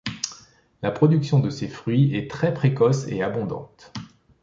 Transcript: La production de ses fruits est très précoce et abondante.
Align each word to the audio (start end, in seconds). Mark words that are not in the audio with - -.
La 0.81 0.89
production 0.89 1.37
de 1.37 1.51
ses 1.51 1.67
fruits 1.67 2.15
est 2.15 2.27
très 2.27 2.55
précoce 2.55 3.05
et 3.07 3.21
abondante. 3.21 3.93